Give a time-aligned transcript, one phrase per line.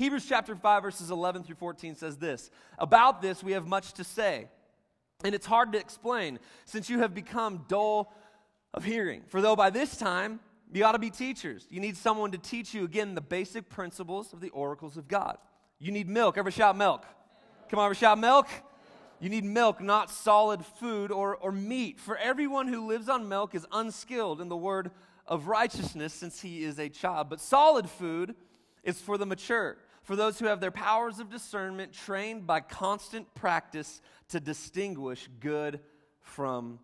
[0.00, 4.02] Hebrews chapter 5, verses 11 through 14 says this About this we have much to
[4.02, 4.48] say,
[5.22, 8.10] and it's hard to explain, since you have become dull
[8.72, 9.24] of hearing.
[9.28, 10.40] For though by this time
[10.72, 14.32] you ought to be teachers, you need someone to teach you again the basic principles
[14.32, 15.36] of the oracles of God.
[15.78, 16.38] You need milk.
[16.38, 17.04] Ever shout milk?
[17.68, 18.48] Come on, ever shout milk?
[19.20, 22.00] You need milk, not solid food or, or meat.
[22.00, 24.92] For everyone who lives on milk is unskilled in the word
[25.26, 27.28] of righteousness since he is a child.
[27.28, 28.34] But solid food
[28.82, 33.32] is for the mature for those who have their powers of discernment trained by constant
[33.34, 35.80] practice to distinguish good
[36.20, 36.78] from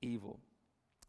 [0.00, 0.38] evil.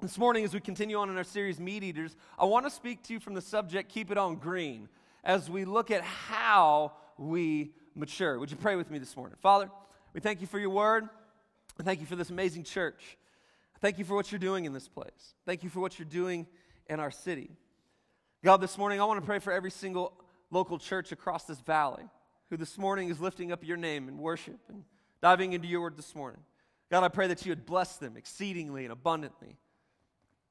[0.02, 3.04] This morning, as we continue on in our series, Meat Eaters, I want to speak
[3.04, 4.88] to you from the subject Keep It On Green
[5.24, 8.40] as we look at how we mature.
[8.40, 9.36] Would you pray with me this morning?
[9.42, 9.70] Father,
[10.14, 11.10] we thank you for your word.
[11.84, 13.18] Thank you for this amazing church.
[13.82, 15.34] Thank you for what you're doing in this place.
[15.46, 16.48] Thank you for what you're doing
[16.88, 17.50] in our city.
[18.44, 20.14] God, this morning, I want to pray for every single
[20.52, 22.04] local church across this valley
[22.50, 24.84] who this morning is lifting up your name in worship and
[25.22, 26.42] diving into your word this morning.
[26.90, 29.58] God, I pray that you would bless them exceedingly and abundantly,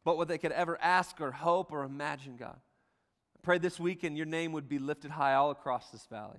[0.05, 2.56] but what they could ever ask or hope or imagine, God.
[2.56, 6.39] I pray this weekend your name would be lifted high all across this valley.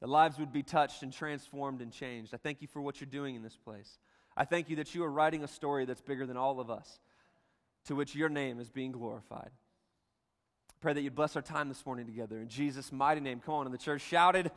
[0.00, 2.34] The lives would be touched and transformed and changed.
[2.34, 3.98] I thank you for what you're doing in this place.
[4.36, 7.00] I thank you that you are writing a story that's bigger than all of us,
[7.86, 9.50] to which your name is being glorified.
[10.82, 12.40] Pray that you'd bless our time this morning together.
[12.40, 13.38] In Jesus' mighty name.
[13.38, 14.50] Come on, and the church shouted.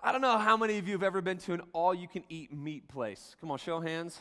[0.00, 2.22] I don't know how many of you have ever been to an all you can
[2.28, 3.34] eat meat place.
[3.40, 4.20] Come on, show hands.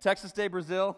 [0.00, 0.96] Texas de Brazil,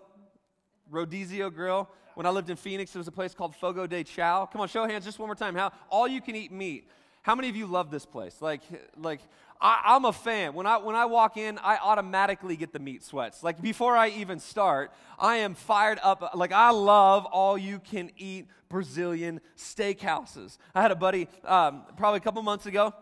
[0.89, 1.91] Rodizio Grill.
[2.14, 4.47] When I lived in Phoenix, there was a place called Fogo de Chao.
[4.47, 5.57] Come on, show hands just one more time.
[5.57, 6.89] How all you can eat meat.
[7.27, 8.41] How many of you love this place?
[8.41, 8.60] Like,
[8.96, 9.19] like
[9.60, 10.55] I, am a fan.
[10.55, 13.42] When I, when I walk in, I automatically get the meat sweats.
[13.42, 16.36] Like, before I even start, I am fired up.
[16.36, 20.58] Like, I love all you can eat Brazilian steakhouses.
[20.72, 22.94] I had a buddy um, probably a couple months ago.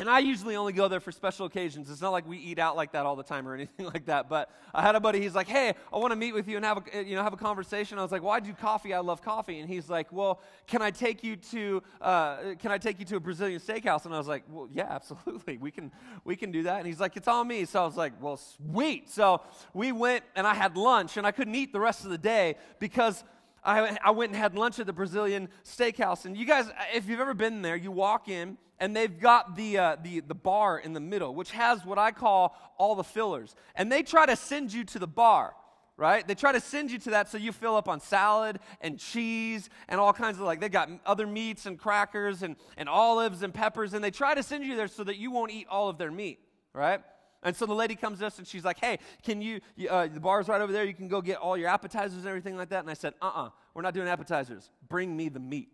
[0.00, 1.90] And I usually only go there for special occasions.
[1.90, 4.30] It's not like we eat out like that all the time or anything like that.
[4.30, 5.20] But I had a buddy.
[5.20, 7.34] He's like, "Hey, I want to meet with you and have a you know have
[7.34, 8.94] a conversation." I was like, "Why well, do coffee?
[8.94, 12.78] I love coffee." And he's like, "Well, can I take you to uh, can I
[12.78, 15.58] take you to a Brazilian steakhouse?" And I was like, "Well, yeah, absolutely.
[15.58, 15.92] We can
[16.24, 18.38] we can do that." And he's like, "It's on me." So I was like, "Well,
[18.38, 19.42] sweet." So
[19.74, 22.56] we went and I had lunch and I couldn't eat the rest of the day
[22.78, 23.22] because
[23.62, 26.24] I, I went and had lunch at the Brazilian steakhouse.
[26.24, 29.78] And you guys, if you've ever been there, you walk in and they've got the,
[29.78, 33.54] uh, the, the bar in the middle, which has what I call all the fillers.
[33.74, 35.54] And they try to send you to the bar,
[35.98, 36.26] right?
[36.26, 39.68] They try to send you to that so you fill up on salad and cheese
[39.88, 43.52] and all kinds of like, they've got other meats and crackers and, and olives and
[43.52, 43.92] peppers.
[43.92, 46.10] And they try to send you there so that you won't eat all of their
[46.10, 46.38] meat,
[46.72, 47.02] right?
[47.42, 50.20] And so the lady comes to us and she's like, hey, can you, uh, the
[50.20, 50.84] bar's right over there.
[50.84, 52.80] You can go get all your appetizers and everything like that.
[52.80, 54.68] And I said, uh uh-uh, uh, we are not doing appetizers.
[54.88, 55.68] Bring me the meat.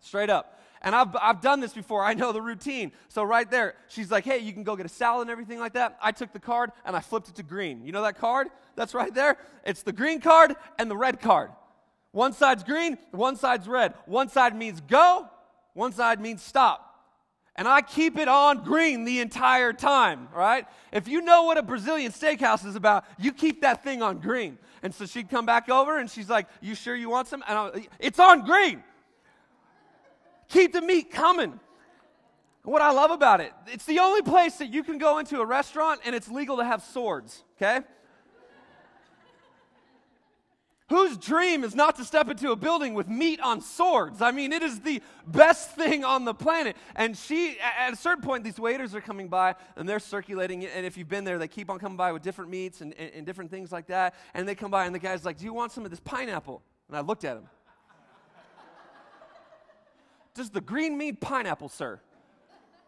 [0.00, 0.60] Straight up.
[0.82, 2.02] And I've, I've done this before.
[2.02, 2.92] I know the routine.
[3.08, 5.74] So right there, she's like, hey, you can go get a salad and everything like
[5.74, 5.98] that.
[6.00, 7.84] I took the card and I flipped it to green.
[7.84, 8.48] You know that card?
[8.76, 9.36] That's right there.
[9.66, 11.50] It's the green card and the red card.
[12.12, 13.94] One side's green, one side's red.
[14.06, 15.28] One side means go,
[15.74, 16.89] one side means stop
[17.60, 20.66] and I keep it on green the entire time, right?
[20.92, 24.56] If you know what a Brazilian steakhouse is about, you keep that thing on green.
[24.82, 27.44] And so she'd come back over and she's like, You sure you want some?
[27.46, 28.82] And I'm, it's on green.
[30.48, 31.60] Keep the meat coming.
[32.62, 35.44] What I love about it, it's the only place that you can go into a
[35.44, 37.84] restaurant and it's legal to have swords, okay?
[40.90, 44.20] Whose dream is not to step into a building with meat on swords?
[44.20, 46.76] I mean, it is the best thing on the planet.
[46.96, 50.72] And she, at a certain point, these waiters are coming by and they're circulating it.
[50.74, 53.12] And if you've been there, they keep on coming by with different meats and, and,
[53.14, 54.16] and different things like that.
[54.34, 56.60] And they come by and the guy's like, Do you want some of this pineapple?
[56.88, 57.44] And I looked at him.
[60.34, 62.00] Does the green mean pineapple, sir?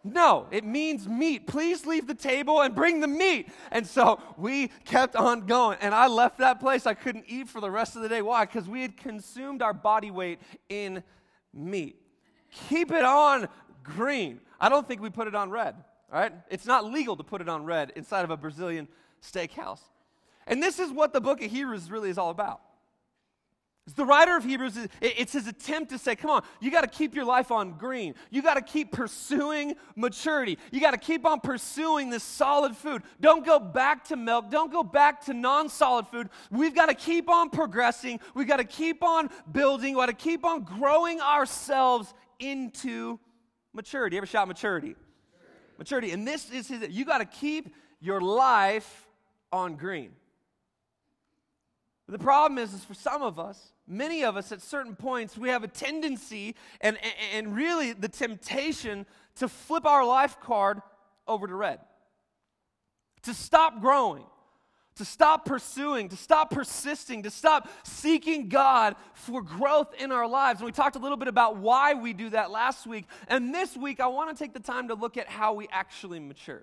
[0.04, 1.46] No, it means meat.
[1.46, 3.48] Please leave the table and bring the meat.
[3.70, 5.78] And so we kept on going.
[5.80, 6.86] And I left that place.
[6.86, 8.20] I couldn't eat for the rest of the day.
[8.20, 8.44] Why?
[8.44, 11.04] Because we had consumed our body weight in
[11.54, 12.00] meat.
[12.68, 13.48] Keep it on
[13.84, 14.40] green.
[14.60, 15.74] I don't think we put it on red,
[16.12, 16.32] all right?
[16.50, 18.88] It's not legal to put it on red inside of a Brazilian
[19.22, 19.80] steakhouse.
[20.46, 22.60] And this is what the book of Hebrews really is all about.
[23.96, 27.16] The writer of Hebrews, it's his attempt to say, come on, you got to keep
[27.16, 28.14] your life on green.
[28.30, 30.56] You got to keep pursuing maturity.
[30.70, 33.02] You got to keep on pursuing this solid food.
[33.20, 34.50] Don't go back to milk.
[34.50, 36.28] Don't go back to non solid food.
[36.52, 38.20] We've got to keep on progressing.
[38.34, 39.94] We've got to keep on building.
[39.94, 43.18] We've got to keep on growing ourselves into
[43.72, 44.16] maturity.
[44.16, 44.94] Ever shout maturity?
[44.94, 45.78] Maturity.
[45.78, 46.10] maturity.
[46.12, 49.08] And this is his, you got to keep your life
[49.50, 50.12] on green.
[52.12, 55.48] The problem is, is for some of us, many of us at certain points, we
[55.48, 57.14] have a tendency and, and,
[57.46, 59.06] and really the temptation
[59.36, 60.82] to flip our life card
[61.26, 61.80] over to red,
[63.22, 64.24] to stop growing,
[64.96, 70.60] to stop pursuing, to stop persisting, to stop seeking God for growth in our lives.
[70.60, 73.06] And we talked a little bit about why we do that last week.
[73.26, 76.20] And this week, I want to take the time to look at how we actually
[76.20, 76.62] mature.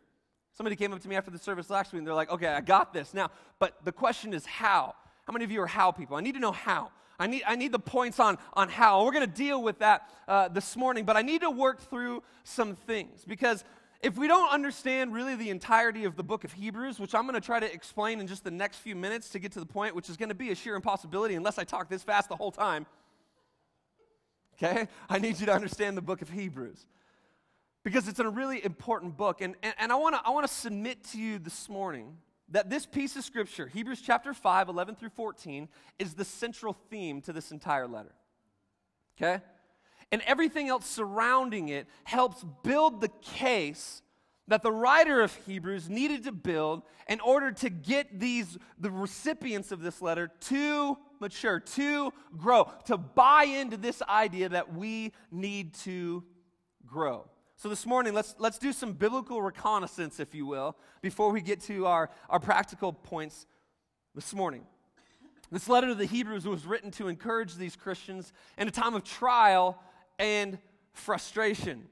[0.54, 2.62] Somebody came up to me after the service last week and they're like, okay, I
[2.62, 3.16] got this.
[3.16, 4.94] Now, but the question is how?
[5.30, 6.18] How many of you are how people?
[6.18, 6.90] I need to know how.
[7.20, 9.06] I need, I need the points on, on how.
[9.06, 12.24] We're going to deal with that uh, this morning, but I need to work through
[12.44, 13.64] some things because
[14.02, 17.36] if we don't understand really the entirety of the book of Hebrews, which I'm going
[17.36, 19.94] to try to explain in just the next few minutes to get to the point,
[19.94, 22.52] which is going to be a sheer impossibility unless I talk this fast the whole
[22.52, 22.88] time.
[24.56, 24.88] Okay?
[25.10, 26.88] I need you to understand the book of Hebrews
[27.84, 29.42] because it's a really important book.
[29.42, 32.18] And, and, and I want to I wanna submit to you this morning
[32.52, 37.22] that this piece of scripture, Hebrews chapter 5, 11 through 14, is the central theme
[37.22, 38.14] to this entire letter.
[39.22, 39.42] Okay?
[40.12, 44.02] and everything else surrounding it helps build the case
[44.48, 49.72] that the writer of Hebrews needed to build in order to get these the recipients
[49.72, 55.76] of this letter to mature, to grow, to buy into this idea that we need
[55.76, 56.24] to
[56.88, 57.26] grow.
[57.62, 61.60] So this morning, let's, let's do some biblical reconnaissance, if you will, before we get
[61.64, 63.48] to our, our practical points
[64.16, 64.62] this morning.
[65.52, 69.04] This letter to the Hebrews was written to encourage these Christians in a time of
[69.04, 69.78] trial
[70.18, 70.58] and
[70.94, 71.84] frustration.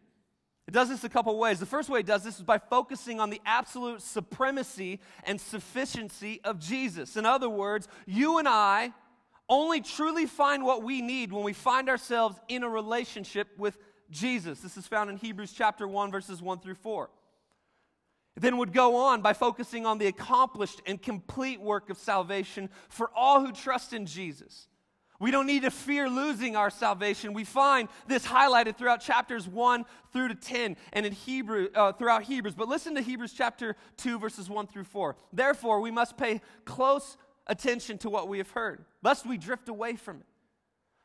[0.70, 1.60] It does this a couple ways.
[1.60, 6.40] The first way it does this is by focusing on the absolute supremacy and sufficiency
[6.46, 7.18] of Jesus.
[7.18, 8.94] In other words, you and I
[9.50, 13.78] only truly find what we need when we find ourselves in a relationship with
[14.10, 14.60] Jesus.
[14.60, 17.10] This is found in Hebrews chapter 1 verses 1 through 4.
[18.36, 22.70] It then would go on by focusing on the accomplished and complete work of salvation
[22.88, 24.68] for all who trust in Jesus.
[25.20, 27.34] We don't need to fear losing our salvation.
[27.34, 32.24] We find this highlighted throughout chapters 1 through to 10 and in Hebrew uh, throughout
[32.24, 32.54] Hebrews.
[32.54, 35.16] But listen to Hebrews chapter 2 verses 1 through 4.
[35.34, 37.18] Therefore, we must pay close
[37.48, 40.26] attention to what we have heard, lest we drift away from it.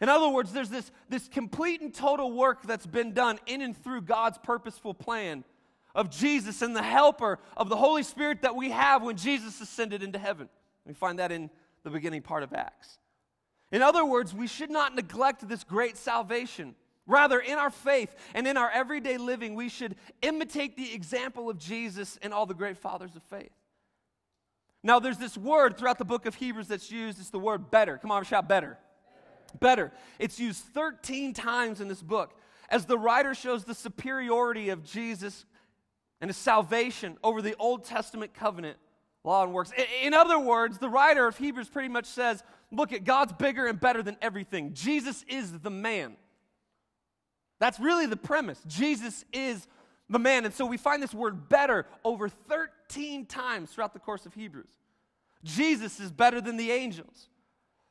[0.00, 3.76] In other words, there's this, this complete and total work that's been done in and
[3.76, 5.44] through God's purposeful plan
[5.94, 10.02] of Jesus and the helper of the Holy Spirit that we have when Jesus ascended
[10.02, 10.48] into heaven.
[10.84, 11.48] We find that in
[11.84, 12.98] the beginning part of Acts.
[13.70, 16.74] In other words, we should not neglect this great salvation.
[17.06, 21.58] Rather, in our faith and in our everyday living, we should imitate the example of
[21.58, 23.52] Jesus and all the great fathers of faith.
[24.82, 27.18] Now, there's this word throughout the book of Hebrews that's used.
[27.18, 27.98] It's the word better.
[27.98, 28.78] Come on, shout better.
[29.60, 29.92] Better.
[30.18, 35.44] It's used 13 times in this book as the writer shows the superiority of Jesus
[36.20, 38.78] and his salvation over the Old Testament covenant
[39.24, 39.72] law and works.
[40.02, 43.80] In other words, the writer of Hebrews pretty much says, look at God's bigger and
[43.80, 44.74] better than everything.
[44.74, 46.16] Jesus is the man.
[47.58, 48.60] That's really the premise.
[48.66, 49.66] Jesus is
[50.10, 50.44] the man.
[50.44, 54.72] And so we find this word better over 13 times throughout the course of Hebrews.
[55.42, 57.28] Jesus is better than the angels.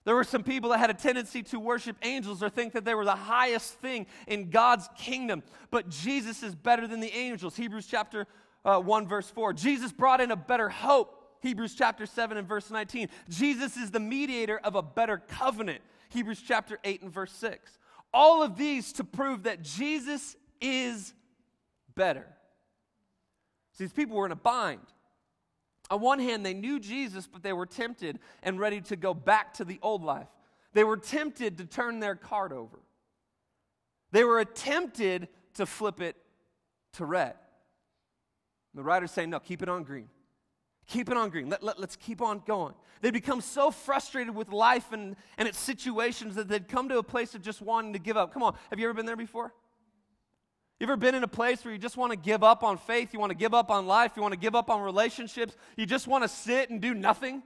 [0.05, 2.93] There were some people that had a tendency to worship angels or think that they
[2.93, 5.43] were the highest thing in God's kingdom.
[5.71, 7.55] But Jesus is better than the angels.
[7.55, 8.27] Hebrews chapter
[8.65, 9.53] uh, 1, verse 4.
[9.53, 11.19] Jesus brought in a better hope.
[11.41, 13.09] Hebrews chapter 7 and verse 19.
[13.29, 15.81] Jesus is the mediator of a better covenant.
[16.09, 17.77] Hebrews chapter 8 and verse 6.
[18.13, 21.13] All of these to prove that Jesus is
[21.95, 22.25] better.
[23.73, 24.81] See, these people were in a bind.
[25.93, 29.53] On one hand, they knew Jesus, but they were tempted and ready to go back
[29.53, 30.25] to the old life.
[30.73, 32.79] They were tempted to turn their card over.
[34.11, 36.15] They were tempted to flip it
[36.93, 37.35] to red.
[38.73, 40.09] The writer's saying, no, keep it on green.
[40.87, 41.47] Keep it on green.
[41.47, 42.73] Let, let, let's keep on going.
[43.01, 47.03] They become so frustrated with life and, and its situations that they'd come to a
[47.03, 48.33] place of just wanting to give up.
[48.33, 49.53] Come on, have you ever been there before?
[50.83, 53.13] You ever been in a place where you just want to give up on faith?
[53.13, 54.17] You want to give up on life?
[54.17, 55.55] You want to give up on relationships?
[55.77, 57.41] You just want to sit and do nothing?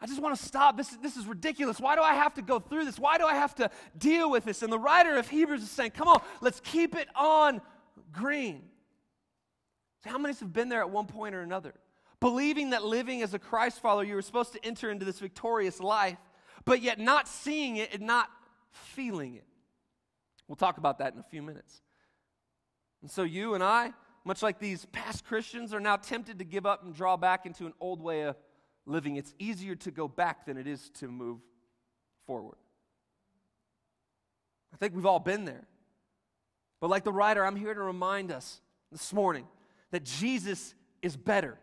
[0.00, 0.78] I just want to stop.
[0.78, 1.78] This is, this is ridiculous.
[1.78, 2.98] Why do I have to go through this?
[2.98, 4.62] Why do I have to deal with this?
[4.62, 7.60] And the writer of Hebrews is saying, come on, let's keep it on
[8.10, 8.62] green.
[10.02, 11.74] So how many have been there at one point or another?
[12.20, 15.78] Believing that living as a Christ follower, you were supposed to enter into this victorious
[15.78, 16.16] life,
[16.64, 18.30] but yet not seeing it and not
[18.70, 19.44] feeling it.
[20.50, 21.80] We'll talk about that in a few minutes.
[23.02, 23.92] And so you and I,
[24.24, 27.66] much like these past Christians, are now tempted to give up and draw back into
[27.66, 28.36] an old way of
[28.84, 29.14] living.
[29.14, 31.38] It's easier to go back than it is to move
[32.26, 32.56] forward.
[34.74, 35.68] I think we've all been there.
[36.80, 39.46] But like the writer, I'm here to remind us this morning
[39.92, 41.58] that Jesus is better.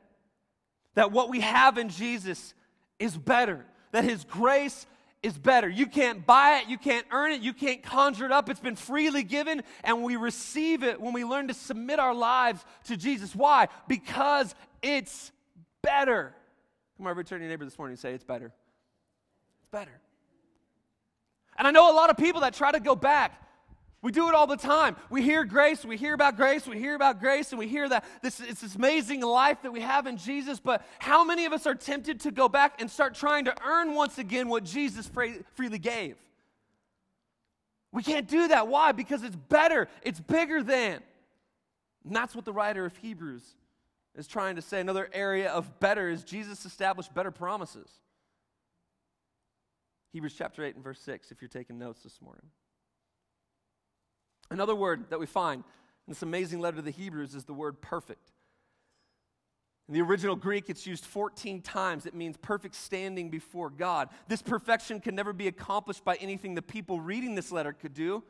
[0.94, 2.54] That what we have in Jesus
[3.00, 3.66] is better.
[3.92, 4.88] That his grace
[5.24, 5.68] is better.
[5.68, 8.50] You can't buy it, you can't earn it, you can't conjure it up.
[8.50, 12.64] It's been freely given, and we receive it when we learn to submit our lives
[12.86, 13.36] to Jesus.
[13.36, 13.68] Why?
[13.88, 15.32] Because it's
[15.82, 16.34] better.
[16.98, 18.48] Come over to your neighbor this morning and say, It's better.
[19.58, 20.02] It's better.
[21.58, 23.47] And I know a lot of people that try to go back.
[24.04, 24.96] We do it all the time.
[25.10, 28.06] We hear grace, we hear about grace, we hear about grace, and we hear that
[28.22, 30.60] this it's this amazing life that we have in Jesus.
[30.60, 33.96] But how many of us are tempted to go back and start trying to earn
[33.96, 35.10] once again what Jesus
[35.56, 36.16] freely gave?
[37.92, 38.68] We can't do that.
[38.68, 38.92] Why?
[38.92, 41.02] Because it's better, it's bigger than.
[42.06, 43.44] And that's what the writer of Hebrews
[44.16, 44.80] is trying to say.
[44.80, 47.90] Another area of better is Jesus established better promises.
[50.14, 52.46] Hebrews chapter 8 and verse 6, if you're taking notes this morning.
[54.50, 55.64] Another word that we find
[56.08, 58.32] in this amazing letter to the Hebrews is the word perfect.
[59.88, 62.06] In the original Greek, it's used 14 times.
[62.06, 64.10] It means perfect standing before God.
[64.28, 68.24] This perfection can never be accomplished by anything the people reading this letter could do.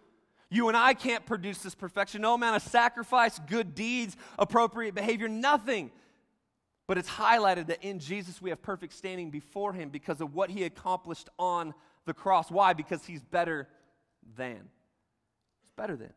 [0.49, 2.21] You and I can't produce this perfection.
[2.21, 5.91] No amount of sacrifice, good deeds, appropriate behavior, nothing.
[6.87, 10.49] But it's highlighted that in Jesus we have perfect standing before Him because of what
[10.49, 11.73] He accomplished on
[12.05, 12.49] the cross.
[12.51, 12.73] Why?
[12.73, 13.67] Because He's better
[14.37, 14.69] than
[15.77, 16.11] better than.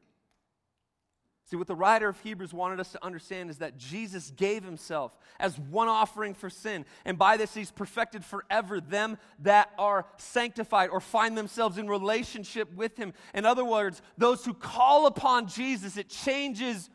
[1.50, 5.18] See, what the writer of Hebrews wanted us to understand is that Jesus gave himself
[5.40, 6.84] as one offering for sin.
[7.04, 12.72] And by this, he's perfected forever them that are sanctified or find themselves in relationship
[12.74, 13.12] with him.
[13.34, 16.88] In other words, those who call upon Jesus, it changes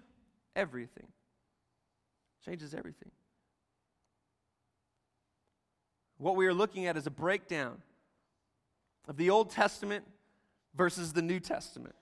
[0.55, 1.07] everything.
[2.45, 3.11] Changes everything.
[6.17, 7.81] What we are looking at is a breakdown
[9.05, 10.05] of the Old Testament
[10.77, 11.95] versus the New Testament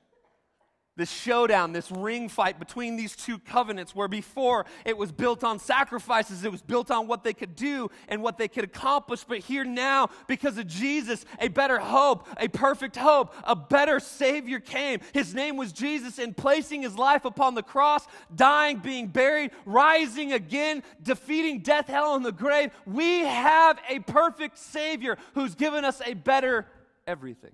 [0.96, 5.58] this showdown, this ring fight between these two covenants, where before it was built on
[5.58, 9.24] sacrifices, it was built on what they could do and what they could accomplish.
[9.24, 14.60] But here now, because of Jesus, a better hope, a perfect hope, a better Savior
[14.60, 15.00] came.
[15.14, 20.34] His name was Jesus, and placing his life upon the cross, dying, being buried, rising
[20.34, 26.02] again, defeating death, hell, and the grave, we have a perfect Savior who's given us
[26.06, 26.68] a better
[27.08, 27.52] everything.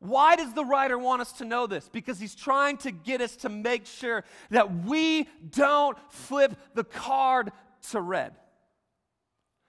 [0.00, 1.88] Why does the writer want us to know this?
[1.88, 7.50] Because he's trying to get us to make sure that we don't flip the card
[7.90, 8.32] to red.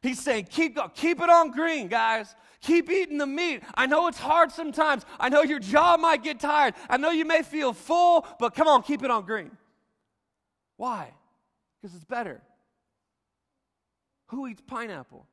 [0.01, 2.33] He's saying, keep, keep it on green, guys.
[2.61, 3.63] Keep eating the meat.
[3.73, 5.05] I know it's hard sometimes.
[5.19, 6.75] I know your jaw might get tired.
[6.89, 9.51] I know you may feel full, but come on, keep it on green.
[10.77, 11.11] Why?
[11.81, 12.41] Because it's better.
[14.27, 15.25] Who eats pineapple?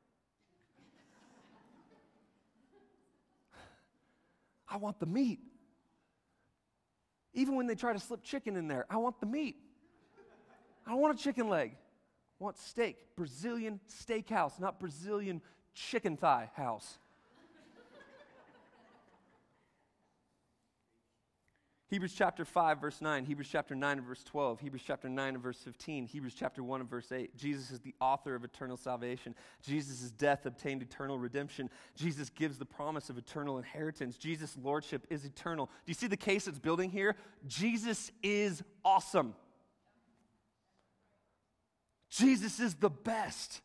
[4.69, 5.39] I want the meat.
[7.33, 9.57] Even when they try to slip chicken in there, I want the meat.
[10.85, 11.71] I don't want a chicken leg.
[12.39, 12.97] I want steak.
[13.15, 15.41] Brazilian steakhouse, not Brazilian
[15.73, 16.97] chicken thigh house.
[21.89, 25.41] Hebrews chapter 5, verse 9, Hebrews chapter 9 and verse 12, Hebrews chapter 9 and
[25.41, 27.33] verse 15, Hebrews chapter 1 and verse 8.
[27.37, 29.33] Jesus is the author of eternal salvation.
[29.63, 31.69] Jesus' death obtained eternal redemption.
[31.95, 34.17] Jesus gives the promise of eternal inheritance.
[34.17, 35.67] Jesus' lordship is eternal.
[35.67, 37.15] Do you see the case it's building here?
[37.47, 39.33] Jesus is awesome.
[42.09, 43.61] Jesus is the best.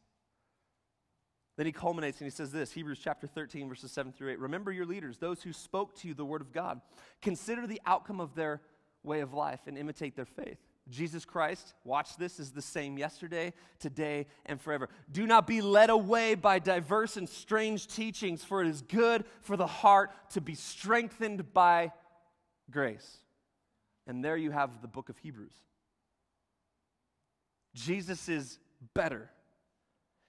[1.56, 4.38] Then he culminates and he says this Hebrews chapter 13, verses 7 through 8.
[4.38, 6.80] Remember your leaders, those who spoke to you the word of God.
[7.20, 8.60] Consider the outcome of their
[9.02, 10.58] way of life and imitate their faith.
[10.88, 14.88] Jesus Christ, watch this, is the same yesterday, today, and forever.
[15.12, 19.56] Do not be led away by diverse and strange teachings, for it is good for
[19.56, 21.92] the heart to be strengthened by
[22.70, 23.18] grace.
[24.06, 25.54] And there you have the book of Hebrews.
[27.74, 28.58] Jesus is
[28.92, 29.30] better.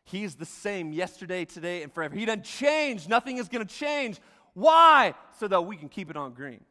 [0.05, 2.15] He's the same yesterday, today, and forever.
[2.15, 3.07] He doesn't change.
[3.07, 4.19] Nothing is going to change.
[4.53, 5.13] Why?
[5.39, 6.63] So that we can keep it on green,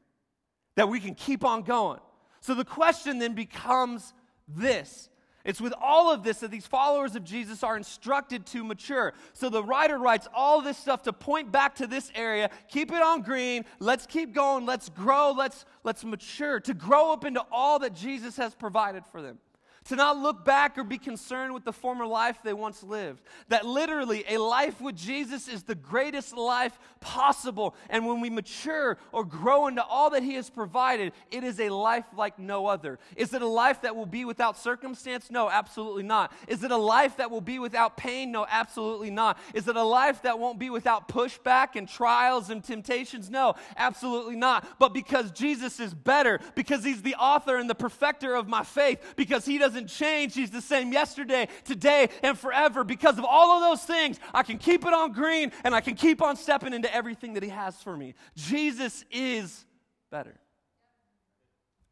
[0.76, 2.00] that we can keep on going.
[2.40, 4.12] So the question then becomes
[4.48, 5.08] this.
[5.44, 9.12] It's with all of this that these followers of Jesus are instructed to mature.
[9.32, 12.48] So the writer writes all this stuff to point back to this area.
[12.68, 13.64] Keep it on green.
[13.80, 14.66] Let's keep going.
[14.66, 15.32] Let's grow.
[15.32, 16.60] Let's, let's mature.
[16.60, 19.38] To grow up into all that Jesus has provided for them
[19.86, 23.22] to not look back or be concerned with the former life they once lived.
[23.48, 27.74] That literally a life with Jesus is the greatest life possible.
[27.90, 31.68] And when we mature or grow into all that He has provided, it is a
[31.70, 32.98] life like no other.
[33.16, 35.30] Is it a life that will be without circumstance?
[35.30, 36.32] No, absolutely not.
[36.46, 38.30] Is it a life that will be without pain?
[38.30, 39.38] No, absolutely not.
[39.54, 43.30] Is it a life that won't be without pushback and trials and temptations?
[43.30, 44.78] No, absolutely not.
[44.78, 49.14] But because Jesus is better, because He's the author and the perfecter of my faith,
[49.16, 50.34] because He does doesn't change.
[50.34, 52.84] He's the same yesterday, today, and forever.
[52.84, 55.94] Because of all of those things, I can keep it on green and I can
[55.94, 58.14] keep on stepping into everything that He has for me.
[58.36, 59.64] Jesus is
[60.10, 60.38] better.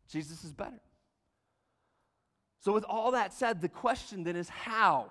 [0.09, 0.81] Jesus is better.
[2.61, 5.11] So, with all that said, the question then is how?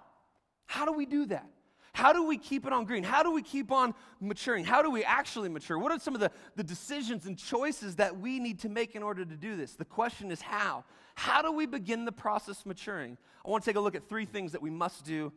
[0.67, 1.49] How do we do that?
[1.93, 3.03] How do we keep it on green?
[3.03, 4.63] How do we keep on maturing?
[4.63, 5.79] How do we actually mature?
[5.79, 9.01] What are some of the, the decisions and choices that we need to make in
[9.01, 9.73] order to do this?
[9.73, 10.85] The question is how.
[11.19, 13.17] How do we begin the process maturing?
[13.45, 15.33] I want to take a look at three things that we must do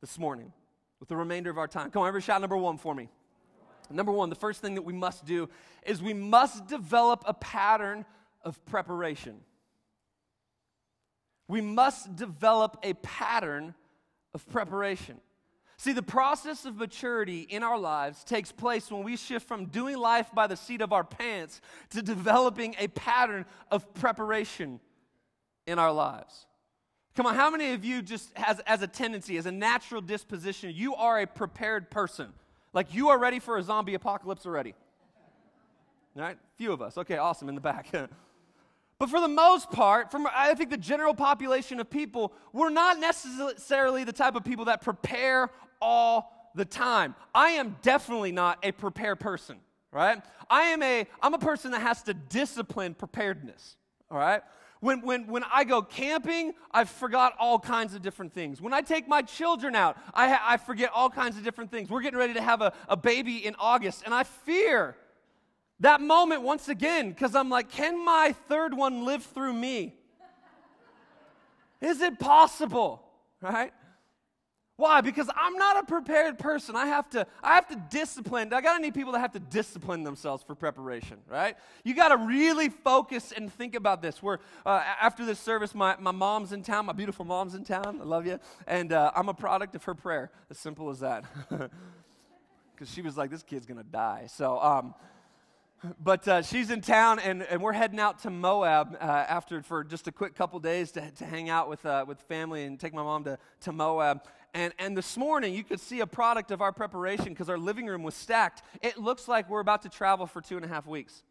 [0.00, 0.52] this morning
[1.00, 1.90] with the remainder of our time.
[1.90, 3.08] Come on, everybody shout number one for me.
[3.90, 5.48] Number one, the first thing that we must do
[5.84, 8.04] is we must develop a pattern
[8.42, 9.40] of preparation.
[11.48, 13.74] We must develop a pattern
[14.32, 15.20] of preparation.
[15.76, 19.96] See, the process of maturity in our lives takes place when we shift from doing
[19.96, 24.78] life by the seat of our pants to developing a pattern of preparation
[25.66, 26.46] in our lives.
[27.16, 30.72] Come on, how many of you just has as a tendency, as a natural disposition,
[30.74, 32.28] you are a prepared person?
[32.74, 34.74] Like you are ready for a zombie apocalypse already.
[36.14, 36.36] All right?
[36.56, 36.98] Few of us.
[36.98, 37.88] Okay, awesome in the back.
[38.98, 42.98] but for the most part, from I think the general population of people, we're not
[42.98, 47.14] necessarily the type of people that prepare all the time.
[47.34, 49.56] I am definitely not a prepared person,
[49.90, 50.22] right?
[50.50, 53.76] I am a I'm a person that has to discipline preparedness,
[54.10, 54.42] all right?
[54.86, 58.60] When, when, when I go camping, I forgot all kinds of different things.
[58.60, 61.90] When I take my children out, I, ha- I forget all kinds of different things.
[61.90, 64.96] We're getting ready to have a, a baby in August, and I fear
[65.80, 69.96] that moment once again because I'm like, can my third one live through me?
[71.80, 73.02] Is it possible?
[73.40, 73.72] Right?
[74.76, 75.00] Why?
[75.00, 76.76] Because I'm not a prepared person.
[76.76, 78.52] I have to, I have to discipline.
[78.52, 81.56] I gotta need people that have to discipline themselves for preparation, right?
[81.82, 84.22] You gotta really focus and think about this.
[84.22, 87.98] Where uh, after this service, my, my mom's in town, my beautiful mom's in town.
[88.00, 88.38] I love you.
[88.66, 90.30] And uh, I'm a product of her prayer.
[90.50, 91.24] As simple as that.
[92.74, 94.26] Because she was like, this kid's gonna die.
[94.28, 94.94] So, um,
[96.02, 99.84] but uh, she's in town, and, and we're heading out to Moab uh, after for
[99.84, 102.94] just a quick couple days to, to hang out with, uh, with family and take
[102.94, 104.22] my mom to, to Moab.
[104.54, 107.86] And, and this morning, you could see a product of our preparation because our living
[107.86, 108.62] room was stacked.
[108.82, 111.22] It looks like we're about to travel for two and a half weeks.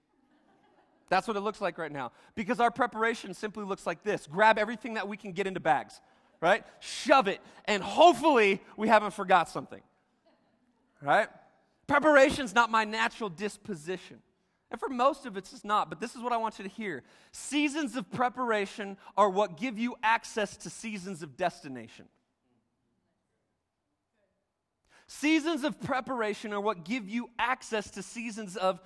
[1.09, 2.11] That's what it looks like right now.
[2.35, 6.01] Because our preparation simply looks like this grab everything that we can get into bags,
[6.41, 6.63] right?
[6.79, 9.81] Shove it, and hopefully we haven't forgot something,
[11.01, 11.27] right?
[11.87, 14.17] Preparation's not my natural disposition.
[14.71, 16.69] And for most of it, it's not, but this is what I want you to
[16.69, 17.03] hear.
[17.31, 22.05] Seasons of preparation are what give you access to seasons of destination.
[25.07, 28.79] Seasons of preparation are what give you access to seasons of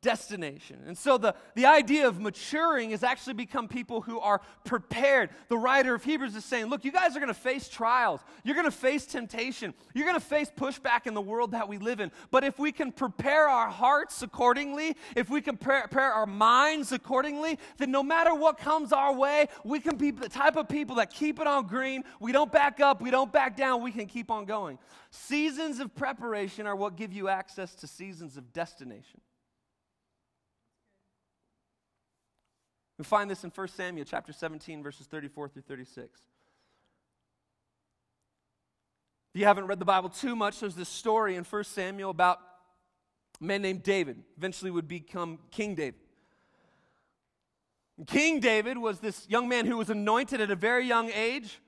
[0.00, 0.80] destination.
[0.86, 5.30] And so the, the idea of maturing is actually become people who are prepared.
[5.48, 8.20] The writer of Hebrews is saying, look, you guys are going to face trials.
[8.44, 9.74] You're going to face temptation.
[9.94, 12.12] You're going to face pushback in the world that we live in.
[12.30, 17.58] But if we can prepare our hearts accordingly, if we can prepare our minds accordingly,
[17.78, 21.10] then no matter what comes our way, we can be the type of people that
[21.10, 22.04] keep it on green.
[22.20, 23.00] We don't back up.
[23.00, 23.82] We don't back down.
[23.82, 24.78] We can keep on going.
[25.10, 29.20] Seasons of preparation are what give you access to seasons of destination.
[32.98, 36.20] We find this in 1 Samuel chapter 17, verses 34 through 36.
[39.34, 42.38] If you haven't read the Bible too much, there's this story in 1 Samuel about
[43.40, 46.00] a man named David, eventually would become King David.
[48.06, 51.60] King David was this young man who was anointed at a very young age.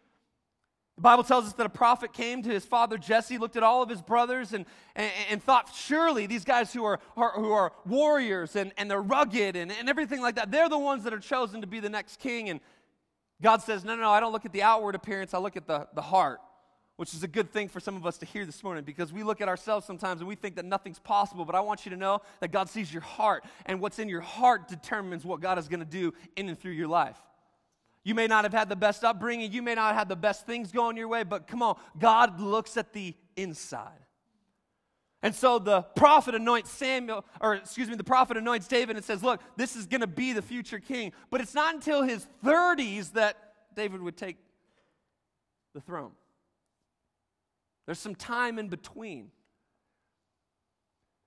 [0.98, 3.84] The Bible tells us that a prophet came to his father Jesse, looked at all
[3.84, 7.72] of his brothers, and, and, and thought, surely these guys who are, are, who are
[7.86, 11.20] warriors and, and they're rugged and, and everything like that, they're the ones that are
[11.20, 12.48] chosen to be the next king.
[12.48, 12.58] And
[13.40, 15.68] God says, no, no, no, I don't look at the outward appearance, I look at
[15.68, 16.40] the, the heart,
[16.96, 19.22] which is a good thing for some of us to hear this morning because we
[19.22, 21.44] look at ourselves sometimes and we think that nothing's possible.
[21.44, 24.20] But I want you to know that God sees your heart, and what's in your
[24.20, 27.18] heart determines what God is going to do in and through your life.
[28.08, 30.46] You may not have had the best upbringing, you may not have had the best
[30.46, 34.00] things going your way, but come on, God looks at the inside.
[35.22, 39.22] And so the prophet anoints Samuel, or excuse me, the prophet anoints David and says,
[39.22, 41.12] Look, this is going to be the future king.
[41.28, 43.36] But it's not until his 30s that
[43.76, 44.38] David would take
[45.74, 46.12] the throne.
[47.84, 49.32] There's some time in between.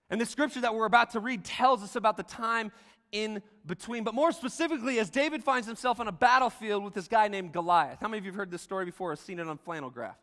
[0.10, 2.72] And the scripture that we're about to read tells us about the time
[3.12, 4.04] in between.
[4.04, 8.00] But more specifically, as David finds himself on a battlefield with this guy named Goliath.
[8.00, 10.18] How many of you have heard this story before or seen it on flannel graph?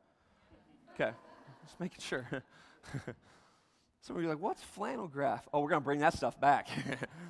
[0.94, 1.12] Okay,
[1.64, 2.26] just making sure.
[4.00, 5.46] Some of you are like, what's flannel graph?
[5.52, 6.68] Oh, we're going to bring that stuff back.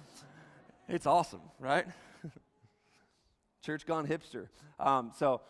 [0.88, 1.87] it's awesome, right?
[3.64, 4.49] Church gone hipster.
[4.79, 5.40] Um, so,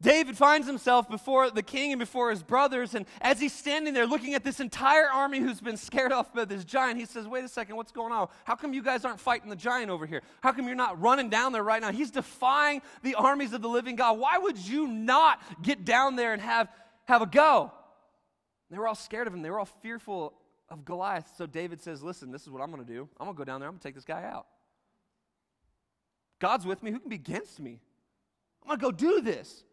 [0.00, 4.06] David finds himself before the king and before his brothers, and as he's standing there
[4.06, 7.44] looking at this entire army who's been scared off by this giant, he says, Wait
[7.44, 8.28] a second, what's going on?
[8.44, 10.22] How come you guys aren't fighting the giant over here?
[10.40, 11.90] How come you're not running down there right now?
[11.90, 14.20] He's defying the armies of the living God.
[14.20, 16.68] Why would you not get down there and have,
[17.06, 17.72] have a go?
[18.70, 20.32] They were all scared of him, they were all fearful
[20.68, 21.28] of Goliath.
[21.36, 23.08] So David says, Listen, this is what I'm going to do.
[23.18, 24.46] I'm going to go down there, I'm going to take this guy out.
[26.38, 26.92] God's with me.
[26.92, 27.80] Who can be against me?
[28.62, 29.64] I'm going to go do this.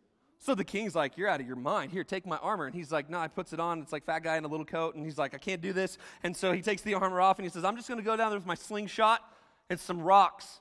[0.45, 1.91] So the king's like, You're out of your mind.
[1.91, 2.67] Here, take my armor.
[2.67, 3.81] And he's like, No, I puts it on.
[3.81, 4.93] It's like fat guy in a little coat.
[4.93, 5.97] And he's like, I can't do this.
[6.21, 8.15] And so he takes the armor off and he says, I'm just going to go
[8.15, 9.21] down there with my slingshot
[9.71, 10.59] and some rocks.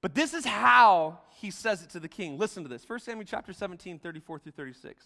[0.00, 2.36] But this is how he says it to the king.
[2.36, 5.04] Listen to this 1 Samuel chapter 17, 34 through 36.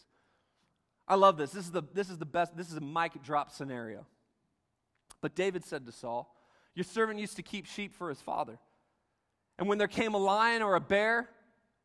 [1.07, 1.51] I love this.
[1.51, 2.57] This is the, this is the best.
[2.57, 4.07] This is a mic drop scenario.
[5.21, 6.35] But David said to Saul,
[6.75, 8.59] Your servant used to keep sheep for his father.
[9.59, 11.29] And when there came a lion or a bear,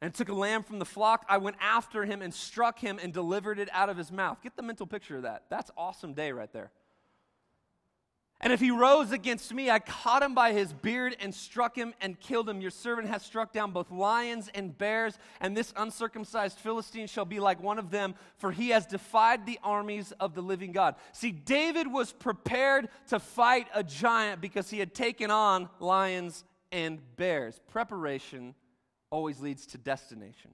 [0.01, 1.25] and took a lamb from the flock.
[1.29, 4.41] I went after him and struck him and delivered it out of his mouth.
[4.41, 5.43] Get the mental picture of that.
[5.49, 6.71] That's awesome day right there.
[8.41, 11.93] And if he rose against me, I caught him by his beard and struck him
[12.01, 12.60] and killed him.
[12.60, 17.39] Your servant has struck down both lions and bears, and this uncircumcised Philistine shall be
[17.39, 20.95] like one of them, for he has defied the armies of the living God.
[21.13, 26.99] See, David was prepared to fight a giant because he had taken on lions and
[27.15, 27.62] bears.
[27.69, 28.53] Preparation
[29.15, 30.54] always leads to destination.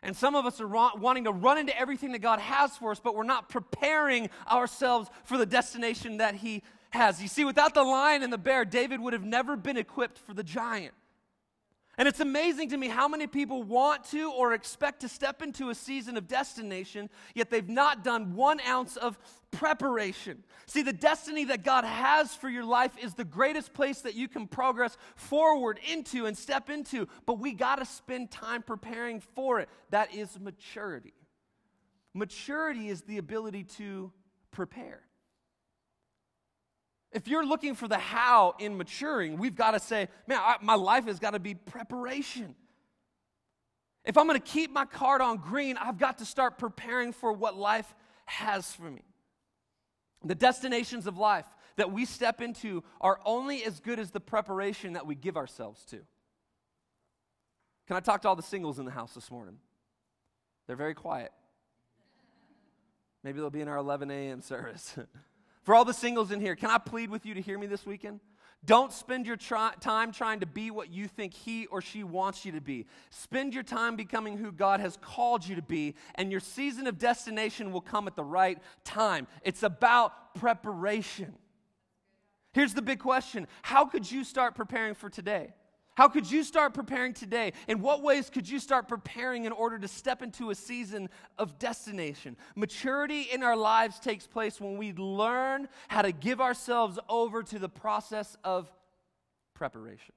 [0.00, 3.00] And some of us are wanting to run into everything that God has for us,
[3.00, 7.20] but we're not preparing ourselves for the destination that He has.
[7.20, 10.34] You see, without the lion and the bear, David would have never been equipped for
[10.34, 10.94] the giant.
[12.00, 15.68] And it's amazing to me how many people want to or expect to step into
[15.68, 19.18] a season of destination, yet they've not done one ounce of
[19.50, 20.42] preparation.
[20.64, 24.28] See, the destiny that God has for your life is the greatest place that you
[24.28, 29.60] can progress forward into and step into, but we got to spend time preparing for
[29.60, 29.68] it.
[29.90, 31.12] That is maturity.
[32.14, 34.10] Maturity is the ability to
[34.52, 35.02] prepare.
[37.12, 40.74] If you're looking for the how in maturing, we've got to say, man, I, my
[40.74, 42.54] life has got to be preparation.
[44.04, 47.32] If I'm going to keep my card on green, I've got to start preparing for
[47.32, 47.92] what life
[48.26, 49.02] has for me.
[50.24, 51.46] The destinations of life
[51.76, 55.84] that we step into are only as good as the preparation that we give ourselves
[55.86, 55.96] to.
[57.86, 59.56] Can I talk to all the singles in the house this morning?
[60.66, 61.32] They're very quiet.
[63.24, 64.40] Maybe they'll be in our 11 a.m.
[64.40, 64.96] service.
[65.62, 67.84] For all the singles in here, can I plead with you to hear me this
[67.84, 68.20] weekend?
[68.64, 72.44] Don't spend your try- time trying to be what you think he or she wants
[72.44, 72.86] you to be.
[73.08, 76.98] Spend your time becoming who God has called you to be, and your season of
[76.98, 79.26] destination will come at the right time.
[79.42, 81.34] It's about preparation.
[82.52, 85.54] Here's the big question How could you start preparing for today?
[86.00, 87.52] How could you start preparing today?
[87.68, 91.58] In what ways could you start preparing in order to step into a season of
[91.58, 92.38] destination?
[92.56, 97.58] Maturity in our lives takes place when we learn how to give ourselves over to
[97.58, 98.72] the process of
[99.52, 100.14] preparation.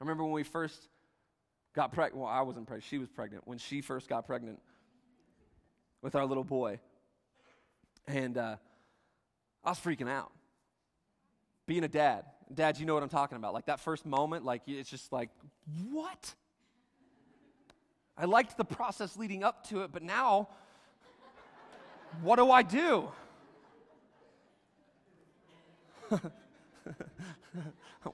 [0.00, 0.88] I remember when we first
[1.74, 2.22] got pregnant.
[2.22, 3.46] Well, I wasn't pregnant, she was pregnant.
[3.46, 4.60] When she first got pregnant
[6.00, 6.80] with our little boy.
[8.06, 8.56] And uh,
[9.62, 10.32] I was freaking out.
[11.66, 12.24] Being a dad,
[12.54, 13.52] Dad, you know what I'm talking about.
[13.54, 15.30] Like that first moment, like it's just like,
[15.90, 16.34] what?
[18.16, 20.48] I liked the process leading up to it, but now,
[22.22, 23.10] what do I do?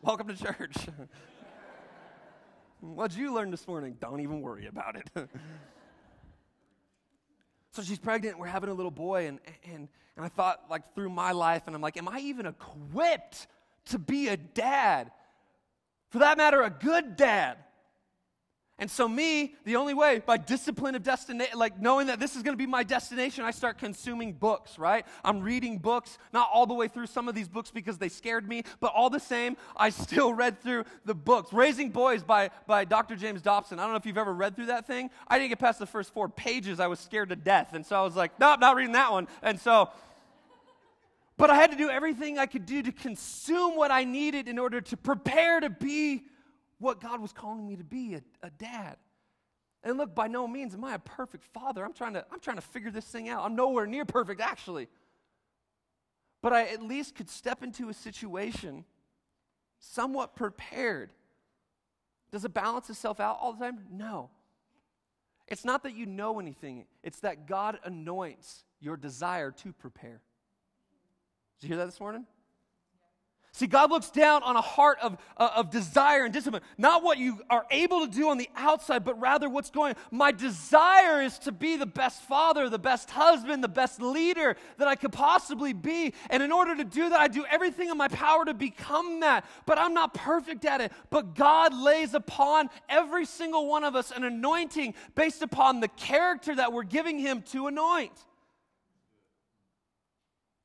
[0.03, 0.75] Welcome to church.
[2.81, 3.97] What'd you learn this morning?
[4.01, 5.09] Don't even worry about it.
[7.71, 9.39] so she's pregnant, we're having a little boy, and,
[9.73, 13.47] and, and I thought, like, through my life, and I'm like, am I even equipped
[13.87, 15.11] to be a dad.
[16.11, 17.59] For that matter, a good dad.
[18.77, 22.43] And so, me, the only way, by discipline of destination, like knowing that this is
[22.43, 25.07] going to be my destination, I start consuming books, right?
[25.25, 28.49] I'm reading books, not all the way through some of these books because they scared
[28.49, 31.53] me, but all the same, I still read through the books.
[31.53, 33.15] Raising Boys by, by Dr.
[33.15, 33.79] James Dobson.
[33.79, 35.09] I don't know if you've ever read through that thing.
[35.29, 36.81] I didn't get past the first four pages.
[36.81, 37.75] I was scared to death.
[37.75, 39.29] And so I was like, nope, not reading that one.
[39.41, 39.91] And so
[41.45, 44.59] but I had to do everything I could do to consume what I needed in
[44.59, 46.23] order to prepare to be
[46.79, 48.97] what God was calling me to be a, a dad.
[49.83, 51.85] And look, by no means am I a perfect father.
[51.85, 53.45] I'm trying, to, I'm trying to figure this thing out.
[53.45, 54.89] I'm nowhere near perfect, actually.
[56.41, 58.87] But I at least could step into a situation
[59.79, 61.11] somewhat prepared.
[62.33, 63.81] Does it balance itself out all the time?
[63.93, 64.31] No.
[65.47, 70.23] It's not that you know anything, it's that God anoints your desire to prepare.
[71.65, 72.27] Did you hear that this morning?
[73.53, 76.61] See, God looks down on a heart of, uh, of desire and discipline.
[76.77, 80.03] Not what you are able to do on the outside, but rather what's going on.
[80.11, 84.89] My desire is to be the best father, the best husband, the best leader that
[84.89, 86.13] I could possibly be.
[86.29, 89.47] And in order to do that, I do everything in my power to become that.
[89.65, 90.93] But I'm not perfect at it.
[91.09, 96.55] But God lays upon every single one of us an anointing based upon the character
[96.57, 98.13] that we're giving Him to anoint.